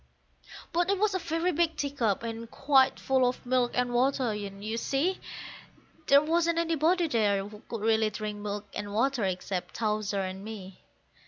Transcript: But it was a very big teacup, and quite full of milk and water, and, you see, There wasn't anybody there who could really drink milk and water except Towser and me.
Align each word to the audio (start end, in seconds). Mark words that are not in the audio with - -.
But 0.73 0.89
it 0.89 0.97
was 0.97 1.13
a 1.13 1.19
very 1.19 1.51
big 1.51 1.75
teacup, 1.77 2.23
and 2.23 2.49
quite 2.49 2.99
full 2.99 3.23
of 3.29 3.45
milk 3.45 3.73
and 3.75 3.93
water, 3.93 4.31
and, 4.31 4.65
you 4.65 4.75
see, 4.75 5.21
There 6.07 6.23
wasn't 6.23 6.57
anybody 6.57 7.07
there 7.07 7.47
who 7.47 7.61
could 7.69 7.81
really 7.81 8.09
drink 8.09 8.39
milk 8.39 8.65
and 8.73 8.95
water 8.95 9.23
except 9.25 9.75
Towser 9.75 10.21
and 10.21 10.43
me. 10.43 10.81